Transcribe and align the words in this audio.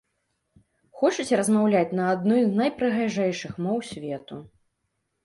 Хочаце 1.01 1.33
размаўляць 1.41 1.95
на 1.99 2.07
адной 2.13 2.41
з 2.45 2.51
найпрыгажэйшых 2.61 3.53
моў 3.67 3.77
свету? 3.91 4.35